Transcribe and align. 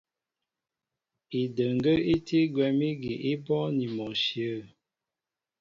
Idəŋgə́ 1.41 1.97
í 2.13 2.15
tí 2.27 2.39
gwɛ̌m 2.53 2.77
ígi 2.89 3.13
í 3.31 3.33
bɔ́ɔ́ŋ 3.45 3.71
ni 3.77 3.85
mɔ 3.95 4.05
ǹshyə̂. 4.17 4.59